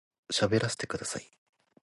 [0.33, 1.31] 喋らせてください